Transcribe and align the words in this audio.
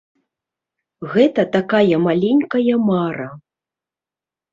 Гэта 1.13 1.41
такая 1.55 1.99
маленькая 2.07 2.75
мара. 2.87 3.29